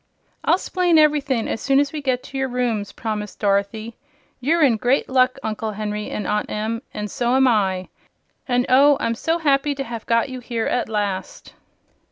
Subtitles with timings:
[0.43, 3.97] "I'll 'splain ever'thing as soon as we get to your rooms," promised Dorothy.
[4.39, 7.89] "You're in great luck, Uncle Henry and Aunt Em; an' so am I!
[8.47, 8.97] And oh!
[8.99, 11.53] I'm so happy to have got you here, at last!"